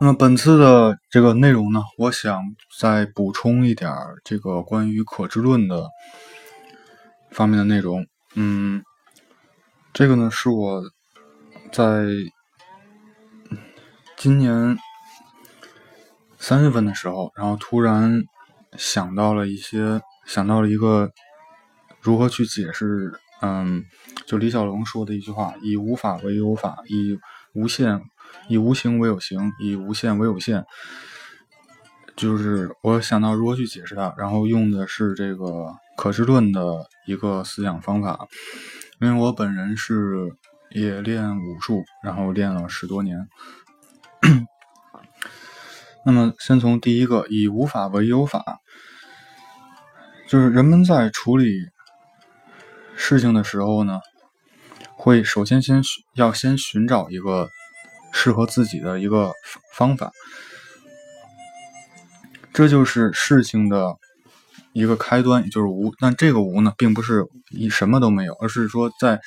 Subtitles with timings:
[0.00, 2.42] 那么本次的这个内容呢，我想
[2.78, 3.90] 再补充一点
[4.24, 5.88] 这个关于可知论的
[7.30, 8.04] 方面的内容。
[8.34, 8.82] 嗯，
[9.92, 10.82] 这个呢是我
[11.72, 12.04] 在
[14.16, 14.76] 今年
[16.38, 18.24] 三月份的时候，然后突然
[18.76, 21.10] 想到了一些，想到了一个
[22.00, 23.84] 如何去解释，嗯，
[24.26, 27.18] 就李小龙说的一句话：“以无法为有法，以
[27.54, 28.02] 无限。”
[28.48, 30.64] 以无形为有形，以无限为有限，
[32.14, 38.28] 就是我想到如何去解释它，然后用的是这个可知论的一个思想方法。
[39.00, 40.36] 因为我本人是
[40.70, 43.26] 也练武术，然后练了十多年。
[46.04, 48.60] 那么，先从第一个，以无法为有法，
[50.28, 51.50] 就是人们在处理
[52.94, 54.00] 事情的时候呢，
[54.96, 55.82] 会首先先
[56.14, 57.48] 要先寻找一个。
[58.16, 59.32] 适合自己的一个
[59.72, 60.12] 方法，
[62.52, 63.96] 这就是事情的
[64.72, 65.92] 一个开端，也就是无。
[65.98, 69.20] 但这个无呢，并不是一什么都没有，而是说在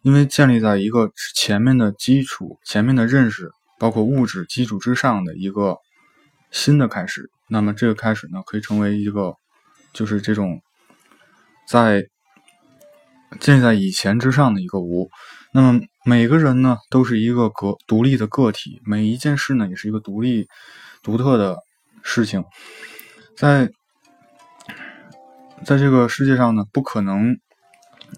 [0.00, 5.76] 因为建立在一个前面的基础、前面的认识，包括物质基础之上的一个
[6.50, 7.30] 新的开始。
[7.48, 9.34] 那么这个开始呢，可以成为一个
[9.92, 10.60] 就是这种
[11.68, 12.08] 在
[13.40, 15.10] 建立在以前之上的一个无。
[15.52, 20.48] 那么每个人呢，都是一个个独立的个体，每一件事呢，也是一个独立、
[21.02, 21.58] 独特的
[22.02, 22.44] 事情。
[23.36, 23.70] 在
[25.64, 27.38] 在这个世界上呢，不可能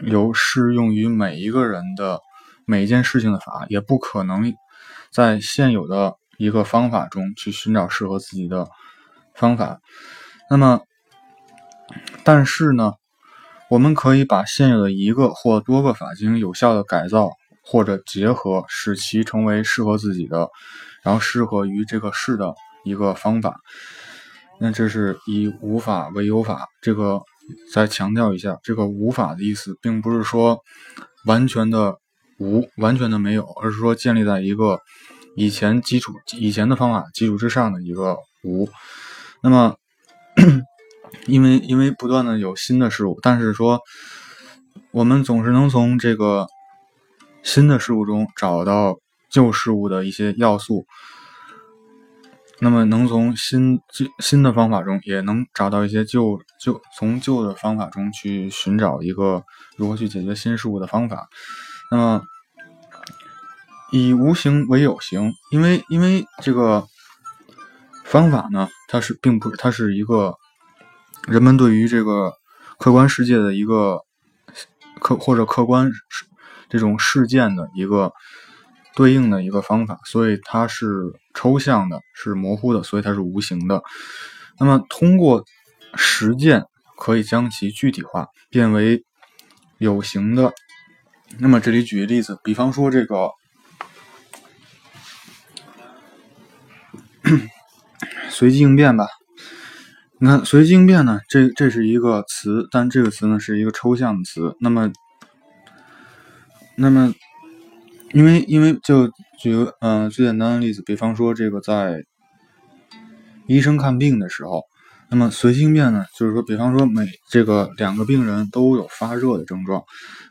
[0.00, 2.20] 有适用于每一个人的
[2.66, 4.52] 每一件事情的法，也不可能
[5.12, 8.68] 在现有的一个方法中去寻找适合自己的
[9.34, 9.80] 方法。
[10.50, 10.80] 那么，
[12.24, 12.94] 但是呢？
[13.70, 17.30] 我们可以把现有的一个或多个法经有效的改造
[17.62, 20.48] 或者结合，使其成为适合自己的，
[21.04, 22.52] 然后适合于这个事的
[22.84, 23.60] 一个方法。
[24.58, 26.66] 那这是以无法为有法。
[26.82, 27.20] 这个
[27.72, 30.58] 再强调一下，这个无法的意思，并不是说
[31.24, 31.96] 完全的
[32.40, 34.80] 无，完全的没有，而是说建立在一个
[35.36, 38.68] 以前基础、以前的方法基础之上的一个无。
[39.44, 39.76] 那么。
[41.26, 43.80] 因为因为不断的有新的事物，但是说
[44.90, 46.46] 我们总是能从这个
[47.42, 48.98] 新的事物中找到
[49.30, 50.86] 旧事物的一些要素，
[52.58, 53.80] 那么能从新
[54.18, 59.44] 新的方法中也能找到一些旧旧从旧的方法中去寻找一个
[59.76, 61.28] 如何去解决新事物的方法。
[61.90, 62.22] 那么
[63.92, 66.86] 以无形为有形，因为因为这个
[68.04, 70.34] 方法呢，它是并不它是一个。
[71.28, 72.32] 人们对于这个
[72.78, 74.00] 客观世界的一个
[75.00, 75.90] 客或者客观
[76.68, 78.12] 这种事件的一个
[78.94, 80.86] 对应的一个方法，所以它是
[81.34, 83.82] 抽象的，是模糊的，所以它是无形的。
[84.58, 85.44] 那么通过
[85.94, 86.64] 实践
[86.98, 89.04] 可以将其具体化，变为
[89.78, 90.52] 有形的。
[91.38, 93.30] 那么这里举个例子，比方说这个
[98.28, 99.06] 随机应变吧。
[100.22, 101.18] 你看，随机应变呢？
[101.30, 104.54] 这这是一个词，但这个词呢是一个抽象的词。
[104.60, 104.92] 那么，
[106.76, 107.14] 那么，
[108.12, 112.04] 因为因为就举个嗯最简单的例子，比方说这个在
[113.46, 114.62] 医生看病的时候，
[115.08, 119.82] 那么随机应变呢，就是说，比方说每这个两个病人都有发热的症状，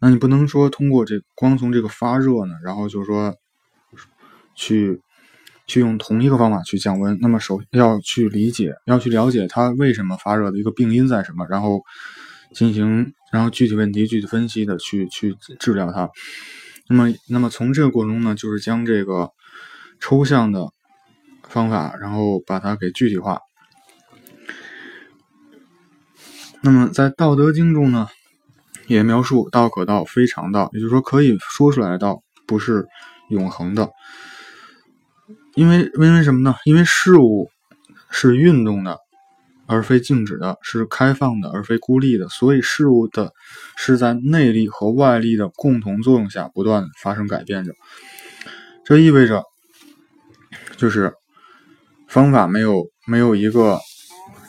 [0.00, 3.36] 那你不能说通过这光从这个发热呢，然后就是说
[4.56, 5.00] 去。
[5.66, 11.82] 去用同一个方法去降温，那么首先要去理解，要去了解它为什么发热的一个病因在什么，然后
[12.54, 16.08] 进行，然后具体问题具体分析的去去治疗它。
[16.88, 19.30] 那么，那么从这个过程中呢，就是将这个
[19.98, 20.68] 抽象的
[21.42, 23.40] 方法，然后把它给具体化。
[26.62, 28.08] 那么在《道德经》中呢，
[28.86, 32.86] 也描述道可道，非常道，也就是说可以说出来的道不是
[33.30, 33.90] 永恒的。
[35.56, 36.54] 因为因为什么呢？
[36.66, 37.48] 因为事物
[38.10, 38.98] 是运动的，
[39.66, 42.28] 而非静止的；是开放的，而非孤立的。
[42.28, 43.32] 所以事物的
[43.74, 47.72] 是在内力和外力的共同作用下不断发生改变着。
[48.84, 49.44] 这意味着，
[50.76, 51.14] 就是
[52.06, 53.80] 方法没有没有一个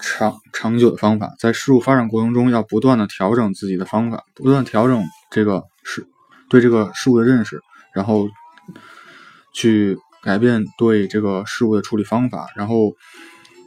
[0.00, 6.06] 长长久的方法，在事物发展过程中要不断的调整自己的方法，不断调整这个事
[6.48, 7.60] 对这个事物的认识，
[7.92, 8.26] 然后
[9.52, 9.98] 去。
[10.24, 12.94] 改变对这个事物的处理方法，然后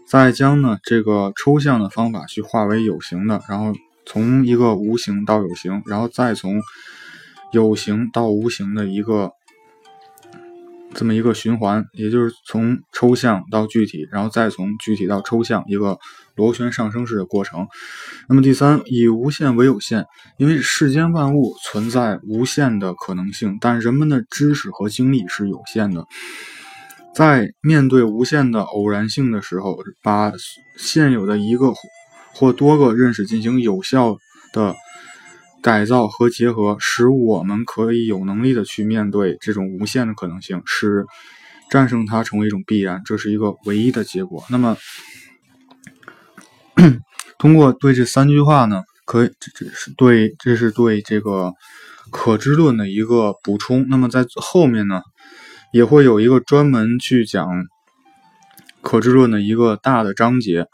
[0.07, 3.73] 再将呢这个抽象的方法去化为有形的，然后
[4.07, 6.59] 从一个无形到有形，然后再从
[7.51, 9.31] 有形到无形的一个
[10.97, 15.99] 这么一个循环，也就是从抽象到具体，然后再从具体到抽象，一个
[16.35, 17.67] 螺旋上升式的过程。
[18.27, 20.05] 那么第三，以无限为有限，
[20.39, 26.03] 因为世间万物存在无限的可能性，但人们的知识和精力是有限的。
[27.13, 30.33] 在面对无限的偶然性的时候，把
[30.77, 31.73] 现有的一个
[32.33, 34.17] 或多个认识进行有效
[34.51, 34.75] 的。
[35.61, 41.05] 改造和结合，使我们可以有能力的去面对这种无限的可能性，使
[41.69, 44.43] 战胜它成为一种必然，这是一个唯一的结果。
[44.49, 44.77] 那么，
[47.37, 51.51] 通过对这三句话呢，可以这这是对这是对这个
[52.11, 53.85] 可知论的一个补充。
[53.89, 55.01] 那么在后面呢，
[55.73, 57.49] 也会有一个专门去讲
[58.81, 60.67] 可知论的一个大的章节。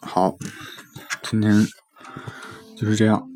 [0.00, 0.36] 好，
[1.22, 1.66] 今天。
[2.74, 3.33] 就是这样。